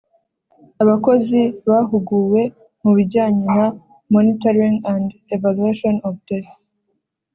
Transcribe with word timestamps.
Abakozi 0.83 1.41
bahuguwe 1.69 2.41
mu 2.83 2.91
bijyanye 2.97 3.43
na 3.57 3.67
monitoring 4.13 4.77
and 4.93 5.07
evaluation 5.35 5.95
of 6.07 6.15
the 6.27 6.39